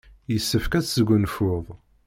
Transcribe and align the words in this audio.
Yessefk 0.31 0.73
ad 0.73 0.83
tesgunfuḍ. 0.85 1.65